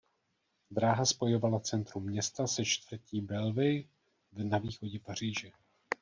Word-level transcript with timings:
Dráha 0.71 1.05
spojovala 1.05 1.59
centrum 1.59 2.03
města 2.03 2.47
se 2.47 2.65
čtvrtí 2.65 3.21
Belleville 3.21 3.83
na 4.43 4.57
východě 4.57 4.99
Paříže. 4.99 5.49